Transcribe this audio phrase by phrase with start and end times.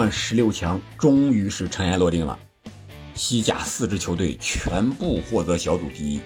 [0.00, 2.38] 冠十六强终于是尘埃落定了，
[3.14, 6.22] 西甲四支球队全部获得小组第一，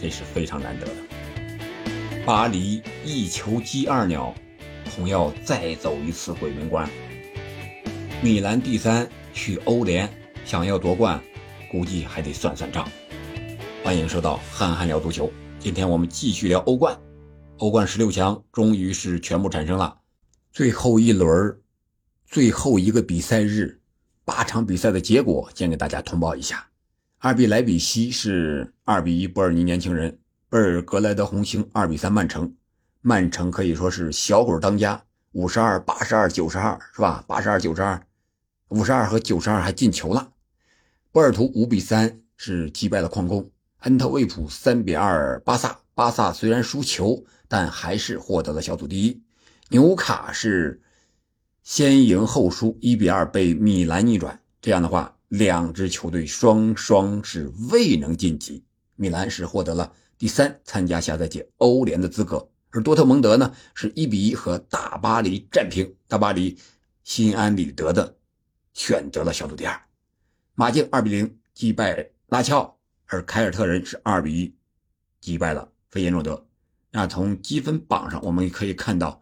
[0.00, 0.92] 这是非常难得的。
[2.24, 4.34] 巴黎一球击二鸟，
[4.96, 6.88] 恐要再走一次鬼门关。
[8.22, 10.08] 米兰第三去欧联，
[10.46, 11.22] 想要夺冠，
[11.70, 12.88] 估计还得算算账。
[13.84, 16.98] 欢迎收到憨憨聊足球，今天我们继续聊欧冠。
[17.58, 19.94] 欧冠十六强终于是全部产生了，
[20.50, 21.54] 最后一轮，
[22.30, 23.80] 最后一个比赛日，
[24.24, 26.64] 八场比赛的结果先给大家通报一下。
[27.18, 30.16] 二比莱比锡是二比一波尔尼年轻人，
[30.48, 32.54] 贝尔格莱德红星二比三曼城，
[33.00, 37.24] 曼城可以说是小鬼当家，五十二、八十二、九十二是吧？
[37.26, 38.00] 八十二、九十二，
[38.68, 40.30] 五十二和九十二还进球了。
[41.10, 43.50] 波尔图五比三是击败了矿工。
[43.78, 49.20] 安特卫普三比二巴萨，巴萨虽然输球，但还是获得了小组第一。
[49.70, 50.80] 纽卡是
[51.62, 54.40] 先赢后输，一比二被米兰逆转。
[54.60, 58.62] 这样的话，两支球队双双是未能晋级。
[58.96, 62.48] 米兰是获得了第三，参加下赛季欧联的资格。
[62.70, 66.58] 而多特蒙德呢，是一比一和大巴黎战平，大巴黎
[67.04, 68.16] 心安理得的
[68.74, 69.80] 选择了小组第二。
[70.54, 72.76] 马竞二比零击败拉乔。
[73.12, 74.54] 而凯尔特人是二比一
[75.20, 76.46] 击败了费耶诺德。
[76.92, 79.20] 那从积分榜上我们可以看到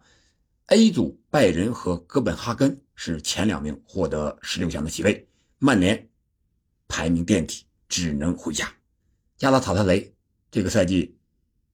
[0.69, 6.07] ，A 组拜仁和哥本哈根是前两名获得十六强的席位，曼联
[6.87, 8.71] 排名垫底，只能回家。
[9.37, 10.13] 加拉塔特雷
[10.51, 11.15] 这个赛季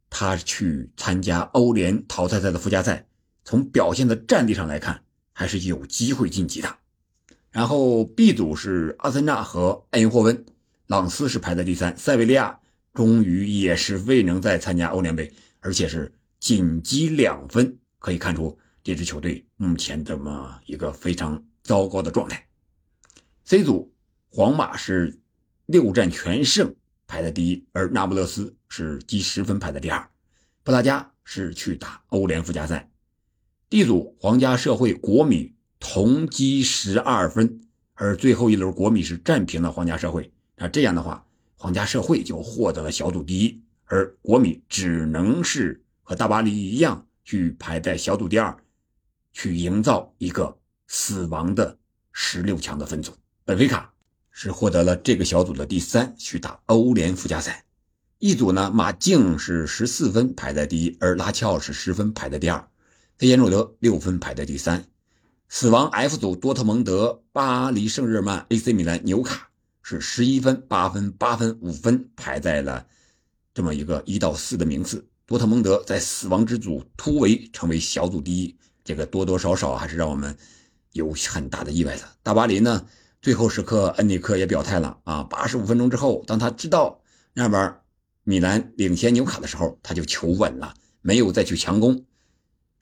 [0.09, 3.07] 他去参加欧联淘汰赛的附加赛，
[3.43, 6.77] 从表现的战力上来看，还是有机会晋级的。
[7.51, 10.45] 然后 B 组是阿森纳和埃因霍温。
[10.87, 12.59] 朗斯是排在第三，塞维利亚
[12.93, 22.47] 终于也是未能再参加欧联杯，而且是仅积两分，可以看出这支球队目前这么一个非常糟糕的状态。
[23.43, 23.91] C 组，
[24.29, 25.19] 皇马是
[25.65, 26.75] 六战全胜，
[27.07, 30.07] 排在第一，而那不勒斯是积十分排在第二，
[30.61, 32.87] 布拉加是去打欧联附加赛。
[33.71, 37.61] D 组，皇家社会、国米同积十二分，
[37.95, 40.31] 而最后一轮国米是战平了皇家社会。
[40.55, 48.55] 那这样的话，皇家社会就获得了小组第一，而国米只能是和大巴黎一样去排在小组第二，
[49.35, 50.57] 去营造一个
[50.87, 51.77] 死亡的
[52.13, 53.11] 十六强的分组。
[53.43, 53.93] 本菲卡
[54.31, 57.63] 是获得了这个小组的第三，去打欧联附加赛。
[58.19, 62.67] 一组呢，马竞是十四分排在第一，而拉齐奥是十分排在第二，
[63.17, 64.83] 费耶诺德六分排在第三。
[65.49, 69.51] 死亡 F 组，多特蒙德、巴黎圣日耳曼、AC 米兰、纽卡。
[69.87, 72.83] 是十一分、八分、八分、五分，排在了
[73.53, 75.05] 这么一个一到四的名次。
[75.27, 80.37] 多特蒙德在死亡之组突围，成为小组第一，这个多多少少还是让我们
[80.93, 82.03] 有很大的意外的。
[82.23, 82.87] 大巴黎呢，
[83.21, 87.01] 最后时刻恩里克也表态了啊，八十五分钟之后，当他知道
[87.33, 87.75] 那边
[88.23, 92.05] 米兰领先纽卡的时候，他就求稳了，没有再去强攻。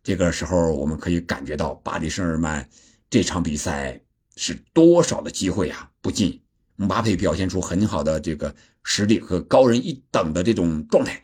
[0.03, 2.69] 这个时候我们可以感觉到巴黎圣日耳曼
[3.09, 4.01] 这场比赛
[4.35, 6.41] 是多少的机会啊，不进。
[6.75, 8.53] 姆巴佩表现出很好的这个
[8.83, 11.23] 实力和高人一等的这种状态，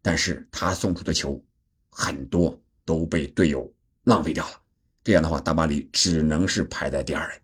[0.00, 1.44] 但是他送出的球
[1.90, 3.72] 很多都被队友
[4.04, 4.60] 浪费掉了。
[5.04, 7.34] 这样的话，大巴黎只能是排在第二位。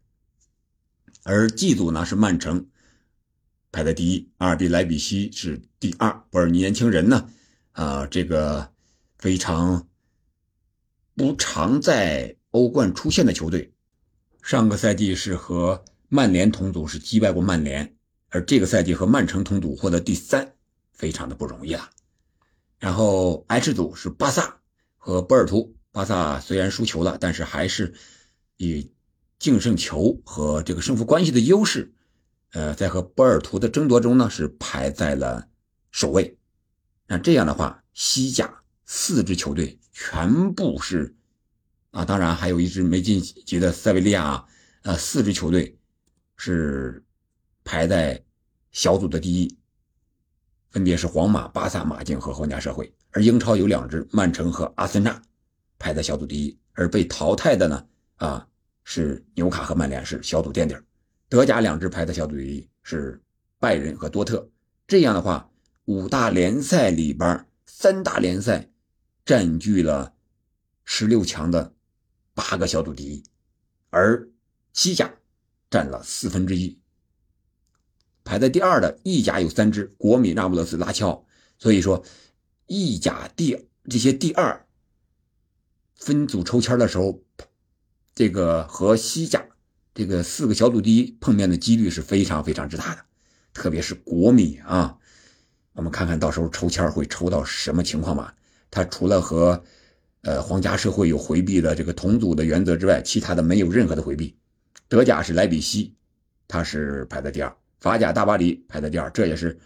[1.24, 2.66] 而 G 组呢是曼城
[3.72, 6.24] 排在第一，阿尔比莱比锡是第二。
[6.30, 7.30] 博尔尼年轻人呢，
[7.72, 8.72] 啊，这个
[9.18, 9.88] 非常
[11.14, 13.72] 不常在欧冠出现的球队，
[14.42, 15.84] 上个赛季是和。
[16.10, 17.94] 曼联同组是击败过曼联，
[18.30, 20.54] 而这个赛季和曼城同组获得第三，
[20.90, 21.90] 非常的不容易了。
[22.78, 24.58] 然后 H 组是巴萨
[24.98, 27.94] 和波尔图，巴萨虽然输球了，但是还是
[28.58, 28.92] 以
[29.38, 31.90] 净胜球和这个胜负关系的优势，
[32.52, 35.48] 呃，在和波尔图的争夺中呢是排在了
[35.90, 36.36] 首位。
[37.06, 41.16] 那这样的话，西甲四支球队全部是
[41.92, 44.46] 啊，当然还有一支没晋级的塞维利亚啊，
[44.82, 45.74] 呃，四支球队。
[46.40, 47.02] 是
[47.64, 48.24] 排在
[48.70, 49.57] 小组的第一，
[50.70, 52.92] 分别是皇马、巴萨、马竞和皇家社会。
[53.10, 55.20] 而英超有两支，曼城和阿森纳
[55.78, 57.86] 排在小组第一，而被淘汰的呢，
[58.16, 58.46] 啊
[58.84, 60.76] 是纽卡和曼联是小组垫底。
[61.28, 63.20] 德甲两支排在小组第一是
[63.58, 64.48] 拜仁和多特。
[64.86, 65.50] 这样的话，
[65.86, 68.70] 五大联赛里边三大联赛
[69.24, 70.14] 占据了
[70.84, 71.74] 十六强的
[72.34, 73.22] 八个小组第一，
[73.90, 74.28] 而
[74.72, 75.12] 西甲。
[75.70, 76.77] 占了四分之一，
[78.28, 81.24] 排在第二的意甲有三支：国米、那不勒斯、拉齐奥。
[81.58, 82.04] 所以说，
[82.66, 84.66] 意甲第这些第二
[85.96, 87.22] 分组抽签的时候，
[88.14, 89.42] 这个和西甲
[89.94, 93.02] 这个四个小组第一碰面的几率是非常非常之大的，
[93.54, 94.98] 特别是国米啊，
[95.72, 98.34] 我们看看到时候抽签会抽到什么情况吧。
[98.70, 99.64] 他除了和
[100.20, 104.36] 呃皇家社会有回避的这个同组的原则之外，其他的没有任何的回避。
[104.86, 105.94] 德甲是莱比锡，
[106.46, 109.58] 他是排在第二；法甲大巴黎排在第二，这也是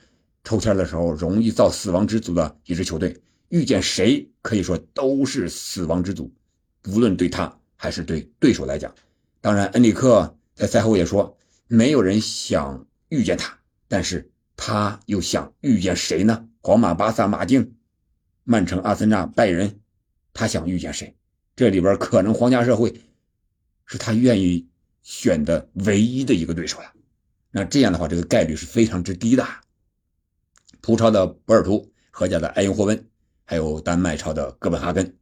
[0.45, 3.17] 抽签的时候容易造死亡之组的一支球队。
[3.49, 6.33] 遇见谁可以说都是死亡之组，
[6.89, 8.95] 无论对他还是对对手来讲。
[9.41, 11.37] 当然，恩里克在赛后也说，
[11.69, 16.49] 没有人想遇见他，但是他又想遇见谁呢？
[16.61, 17.75] 皇马、巴萨、马竞。
[18.45, 19.79] 曼城、阿森纳、拜仁，
[20.33, 21.15] 他想遇见谁？
[21.55, 22.93] 这里边可能皇家社会
[23.85, 24.67] 是他愿意
[25.03, 26.93] 选的唯一的一个对手了。
[27.55, 29.47] 那这样的话，这个概率是非常之低的。
[30.81, 33.07] 葡超的博尔图、荷甲的埃因霍温，
[33.45, 35.17] 还有丹麦超的哥本哈根，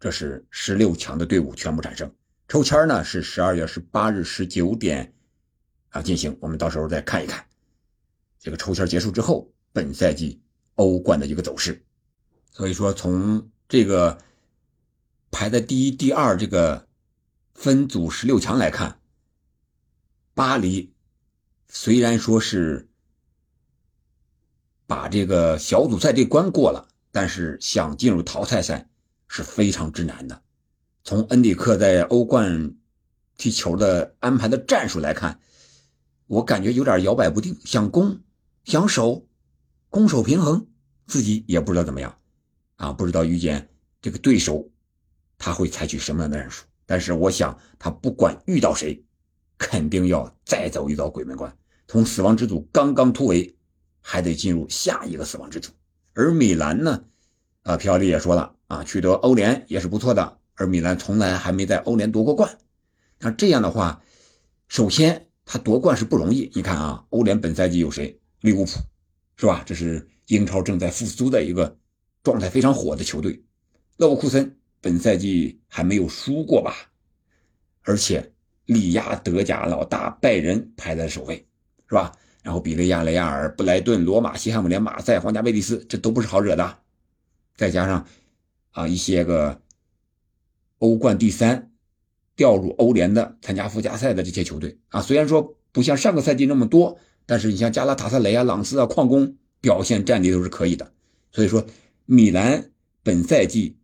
[0.00, 2.12] 这是十六强的队伍全部产生。
[2.48, 5.12] 抽签呢是十二月十八日十九点
[5.90, 7.44] 啊进行，我们到时候再看一看
[8.40, 10.40] 这个抽签结束之后，本赛季
[10.76, 11.84] 欧冠的一个走势。
[12.50, 14.18] 所以说，从这个
[15.30, 16.88] 排在第一、第二这个
[17.54, 18.98] 分组十六强来看，
[20.32, 20.94] 巴黎
[21.68, 22.88] 虽然说是
[24.86, 28.88] 把这个小组赛这关过了，但是想进入淘汰赛
[29.28, 30.42] 是非常之难的。
[31.04, 32.74] 从恩里克在欧冠
[33.36, 35.40] 踢球的安排的战术来看，
[36.26, 38.20] 我感觉有点摇摆不定，想攻
[38.64, 39.26] 想守，
[39.90, 40.66] 攻守平衡，
[41.06, 42.18] 自己也不知道怎么样。
[42.76, 43.68] 啊，不知道遇见
[44.00, 44.70] 这个对手，
[45.36, 46.64] 他会采取什么样的战术？
[46.86, 49.04] 但是我想，他不管遇到谁，
[49.58, 51.54] 肯定要再走一道鬼门关。
[51.86, 53.54] 从死亡之组刚刚突围，
[54.00, 55.72] 还得进入下一个死亡之组。
[56.14, 57.04] 而米兰呢？
[57.64, 60.38] 啊，皮奥利也说了啊，取得欧联也是不错的。
[60.54, 62.58] 而米兰从来还没在欧联夺过冠。
[63.18, 64.02] 那这样的话，
[64.68, 66.50] 首先他夺冠是不容易。
[66.54, 68.18] 你看啊，欧联本赛季有谁？
[68.40, 68.70] 利物浦，
[69.36, 69.62] 是吧？
[69.66, 71.76] 这是英超正在复苏的一个。
[72.24, 73.42] 状态非常火的球队，
[73.96, 76.74] 勒沃库森本赛季还没有输过吧？
[77.82, 78.32] 而且
[78.68, 81.44] 力压德甲老大拜仁排在首位，
[81.88, 82.12] 是吧？
[82.42, 86.78] 然后比利亚雷亚尔、布莱顿、罗马、西汉姆联、马赛、皇家贝蒂斯，这都不是好惹的。
[87.56, 88.06] 再加上
[88.70, 89.60] 啊一些个
[90.78, 91.72] 欧冠第三
[92.36, 100.92] 调入欧联的、参加附加赛的这些球队啊，虽然说不像上个赛季那么多，但是你像加拉塔萨雷啊、朗斯啊、矿工表现战力都是可以的，
[101.32, 101.66] 所以说。
[102.10, 102.70] 米兰
[103.02, 103.76] 本赛季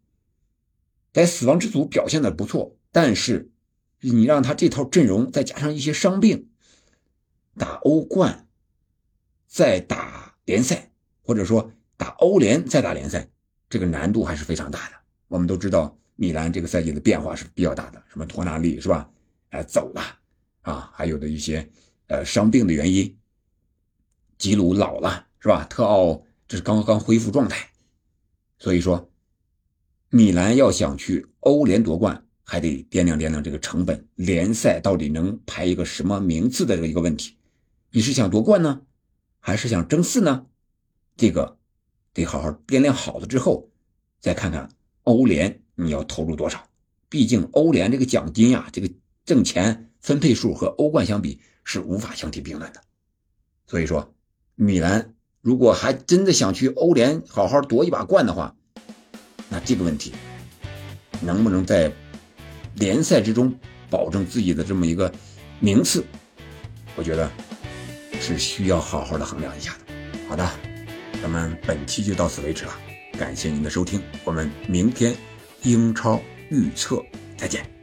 [1.12, 3.50] 在死亡之组表现的不错，但是
[4.12, 6.50] 你让他这套阵容再加上一些伤病，
[7.56, 8.46] 打欧冠，
[9.46, 10.90] 再打联赛，
[11.22, 13.28] 或者说打欧联再打联赛，
[13.70, 14.96] 这个难度还是非常大的。
[15.28, 19.08] 我们都知道米兰这个赛季的变化是比较大的，什么托纳利是吧？
[19.50, 20.02] 哎，走了
[20.62, 21.68] 啊，还有的一些
[22.08, 23.16] 呃伤病的原因，
[24.36, 25.64] 吉鲁老了是吧？
[25.64, 27.70] 特奥这是刚刚恢复状态。
[28.58, 29.10] 所以说，
[30.10, 37.36] 米兰要想去欧联夺冠，还得掂量掂量这个成本，联赛到底能排一个什么名次的这个一个问题。
[37.90, 38.82] 你是想夺冠呢，
[39.40, 40.46] 还是想争四呢？
[41.16, 41.56] 这个
[42.12, 43.68] 得好好掂量好了之后，
[44.20, 44.68] 再看看
[45.02, 46.68] 欧联你要投入多少。
[47.08, 48.90] 毕竟欧联这个奖金呀，这个
[49.24, 52.80] 挣钱分配数和欧冠相比是无法相提并论的。
[53.66, 54.14] 所以说，
[54.54, 55.10] 米兰。
[55.40, 58.56] 如果还真的想去欧联好好夺一把冠的话，
[59.50, 60.10] 那这个问题
[61.20, 61.92] 能不能在
[62.76, 63.52] 联赛之中
[63.90, 65.12] 保证自己的这么一个
[65.60, 66.04] 名次，
[66.96, 67.30] 我觉得
[68.20, 69.94] 是需要好好的衡量一下的。
[70.28, 70.48] 好的，
[71.22, 72.72] 咱们本期就到此为止了，
[73.18, 75.14] 感谢您的收听，我们明天
[75.62, 77.02] 英超预测
[77.36, 77.73] 再见。